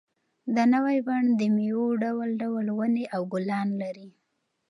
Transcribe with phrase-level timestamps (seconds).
[0.55, 4.09] دا نوی بڼ د مېوو ډول ډول ونې او ګلان لري.